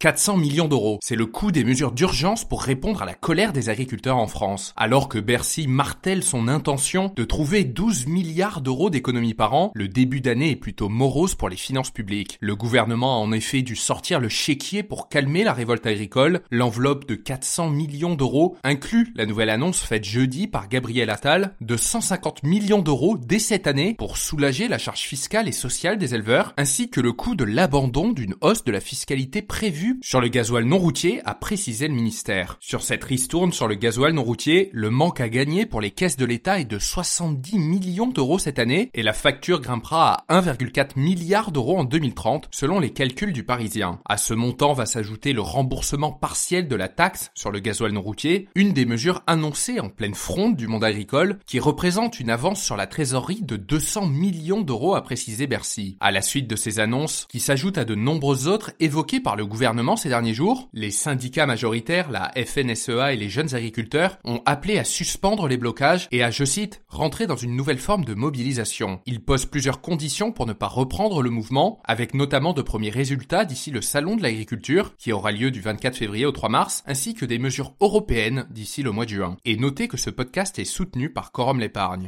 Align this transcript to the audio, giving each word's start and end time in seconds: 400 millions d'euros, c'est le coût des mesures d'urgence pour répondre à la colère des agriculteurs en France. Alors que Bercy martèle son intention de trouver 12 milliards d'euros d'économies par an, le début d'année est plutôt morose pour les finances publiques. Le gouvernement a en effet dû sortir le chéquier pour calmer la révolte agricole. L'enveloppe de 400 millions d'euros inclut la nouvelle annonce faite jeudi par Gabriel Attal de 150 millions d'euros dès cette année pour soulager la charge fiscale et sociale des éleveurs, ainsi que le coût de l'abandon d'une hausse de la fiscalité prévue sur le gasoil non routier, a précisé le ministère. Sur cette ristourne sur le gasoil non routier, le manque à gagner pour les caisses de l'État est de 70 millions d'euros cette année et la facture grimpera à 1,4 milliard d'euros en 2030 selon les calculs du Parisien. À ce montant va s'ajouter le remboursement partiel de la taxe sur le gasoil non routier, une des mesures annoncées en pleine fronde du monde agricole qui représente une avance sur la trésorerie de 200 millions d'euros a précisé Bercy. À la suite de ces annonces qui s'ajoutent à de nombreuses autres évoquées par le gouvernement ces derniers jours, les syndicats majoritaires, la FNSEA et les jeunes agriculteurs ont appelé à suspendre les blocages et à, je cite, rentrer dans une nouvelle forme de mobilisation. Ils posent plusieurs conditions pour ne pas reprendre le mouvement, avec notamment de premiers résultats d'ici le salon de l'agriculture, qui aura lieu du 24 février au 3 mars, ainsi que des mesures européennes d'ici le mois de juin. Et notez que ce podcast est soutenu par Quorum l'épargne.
400 0.00 0.36
millions 0.36 0.68
d'euros, 0.68 1.00
c'est 1.02 1.16
le 1.16 1.26
coût 1.26 1.50
des 1.50 1.64
mesures 1.64 1.90
d'urgence 1.90 2.44
pour 2.44 2.62
répondre 2.62 3.02
à 3.02 3.04
la 3.04 3.14
colère 3.14 3.52
des 3.52 3.68
agriculteurs 3.68 4.16
en 4.16 4.28
France. 4.28 4.72
Alors 4.76 5.08
que 5.08 5.18
Bercy 5.18 5.66
martèle 5.66 6.22
son 6.22 6.46
intention 6.46 7.12
de 7.16 7.24
trouver 7.24 7.64
12 7.64 8.06
milliards 8.06 8.60
d'euros 8.60 8.90
d'économies 8.90 9.34
par 9.34 9.54
an, 9.54 9.72
le 9.74 9.88
début 9.88 10.20
d'année 10.20 10.50
est 10.50 10.56
plutôt 10.56 10.88
morose 10.88 11.34
pour 11.34 11.48
les 11.48 11.56
finances 11.56 11.90
publiques. 11.90 12.38
Le 12.40 12.54
gouvernement 12.54 13.16
a 13.16 13.18
en 13.18 13.32
effet 13.32 13.62
dû 13.62 13.74
sortir 13.74 14.20
le 14.20 14.28
chéquier 14.28 14.84
pour 14.84 15.08
calmer 15.08 15.42
la 15.42 15.52
révolte 15.52 15.84
agricole. 15.84 16.42
L'enveloppe 16.52 17.08
de 17.08 17.16
400 17.16 17.70
millions 17.70 18.14
d'euros 18.14 18.56
inclut 18.62 19.12
la 19.16 19.26
nouvelle 19.26 19.50
annonce 19.50 19.80
faite 19.80 20.04
jeudi 20.04 20.46
par 20.46 20.68
Gabriel 20.68 21.10
Attal 21.10 21.56
de 21.60 21.76
150 21.76 22.44
millions 22.44 22.82
d'euros 22.82 23.18
dès 23.18 23.40
cette 23.40 23.66
année 23.66 23.94
pour 23.98 24.16
soulager 24.16 24.68
la 24.68 24.78
charge 24.78 25.00
fiscale 25.00 25.48
et 25.48 25.52
sociale 25.52 25.98
des 25.98 26.14
éleveurs, 26.14 26.54
ainsi 26.56 26.88
que 26.88 27.00
le 27.00 27.10
coût 27.10 27.34
de 27.34 27.42
l'abandon 27.42 28.12
d'une 28.12 28.36
hausse 28.42 28.62
de 28.62 28.70
la 28.70 28.78
fiscalité 28.78 29.42
prévue 29.42 29.87
sur 30.02 30.20
le 30.20 30.28
gasoil 30.28 30.64
non 30.64 30.78
routier, 30.78 31.20
a 31.24 31.34
précisé 31.34 31.88
le 31.88 31.94
ministère. 31.94 32.56
Sur 32.60 32.82
cette 32.82 33.04
ristourne 33.04 33.52
sur 33.52 33.68
le 33.68 33.74
gasoil 33.74 34.12
non 34.12 34.22
routier, 34.22 34.70
le 34.72 34.90
manque 34.90 35.20
à 35.20 35.28
gagner 35.28 35.66
pour 35.66 35.80
les 35.80 35.90
caisses 35.90 36.16
de 36.16 36.24
l'État 36.24 36.60
est 36.60 36.64
de 36.64 36.78
70 36.78 37.58
millions 37.58 38.06
d'euros 38.06 38.38
cette 38.38 38.58
année 38.58 38.90
et 38.94 39.02
la 39.02 39.12
facture 39.12 39.60
grimpera 39.60 40.24
à 40.28 40.40
1,4 40.40 40.98
milliard 40.98 41.52
d'euros 41.52 41.78
en 41.78 41.84
2030 41.84 42.48
selon 42.50 42.80
les 42.80 42.90
calculs 42.90 43.32
du 43.32 43.44
Parisien. 43.44 44.00
À 44.04 44.16
ce 44.16 44.34
montant 44.34 44.72
va 44.72 44.86
s'ajouter 44.86 45.32
le 45.32 45.40
remboursement 45.40 46.12
partiel 46.12 46.68
de 46.68 46.76
la 46.76 46.88
taxe 46.88 47.30
sur 47.34 47.50
le 47.50 47.60
gasoil 47.60 47.92
non 47.92 48.02
routier, 48.02 48.48
une 48.54 48.72
des 48.72 48.86
mesures 48.86 49.22
annoncées 49.26 49.80
en 49.80 49.88
pleine 49.88 50.14
fronde 50.14 50.56
du 50.56 50.66
monde 50.66 50.84
agricole 50.84 51.38
qui 51.46 51.60
représente 51.60 52.20
une 52.20 52.30
avance 52.30 52.62
sur 52.62 52.76
la 52.76 52.86
trésorerie 52.86 53.42
de 53.42 53.56
200 53.56 54.06
millions 54.06 54.62
d'euros 54.62 54.94
a 54.94 55.02
précisé 55.02 55.46
Bercy. 55.46 55.96
À 56.00 56.10
la 56.10 56.22
suite 56.22 56.48
de 56.48 56.56
ces 56.56 56.80
annonces 56.80 57.26
qui 57.28 57.40
s'ajoutent 57.40 57.78
à 57.78 57.84
de 57.84 57.94
nombreuses 57.94 58.48
autres 58.48 58.72
évoquées 58.80 59.20
par 59.20 59.36
le 59.36 59.46
gouvernement 59.46 59.77
ces 59.96 60.08
derniers 60.08 60.34
jours, 60.34 60.68
les 60.72 60.90
syndicats 60.90 61.46
majoritaires, 61.46 62.10
la 62.10 62.32
FNSEA 62.36 63.12
et 63.12 63.16
les 63.16 63.28
jeunes 63.28 63.54
agriculteurs 63.54 64.18
ont 64.24 64.42
appelé 64.44 64.78
à 64.78 64.84
suspendre 64.84 65.46
les 65.46 65.56
blocages 65.56 66.08
et 66.10 66.22
à, 66.22 66.30
je 66.30 66.44
cite, 66.44 66.82
rentrer 66.88 67.26
dans 67.26 67.36
une 67.36 67.56
nouvelle 67.56 67.78
forme 67.78 68.04
de 68.04 68.14
mobilisation. 68.14 69.00
Ils 69.06 69.22
posent 69.22 69.46
plusieurs 69.46 69.80
conditions 69.80 70.32
pour 70.32 70.46
ne 70.46 70.52
pas 70.52 70.66
reprendre 70.66 71.22
le 71.22 71.30
mouvement, 71.30 71.80
avec 71.84 72.14
notamment 72.14 72.52
de 72.52 72.62
premiers 72.62 72.90
résultats 72.90 73.44
d'ici 73.44 73.70
le 73.70 73.80
salon 73.80 74.16
de 74.16 74.22
l'agriculture, 74.22 74.94
qui 74.98 75.12
aura 75.12 75.32
lieu 75.32 75.50
du 75.50 75.60
24 75.60 75.96
février 75.96 76.26
au 76.26 76.32
3 76.32 76.48
mars, 76.48 76.82
ainsi 76.86 77.14
que 77.14 77.24
des 77.24 77.38
mesures 77.38 77.74
européennes 77.80 78.46
d'ici 78.50 78.82
le 78.82 78.90
mois 78.90 79.04
de 79.04 79.10
juin. 79.10 79.36
Et 79.44 79.56
notez 79.56 79.88
que 79.88 79.96
ce 79.96 80.10
podcast 80.10 80.58
est 80.58 80.64
soutenu 80.64 81.10
par 81.10 81.32
Quorum 81.32 81.60
l'épargne. 81.60 82.06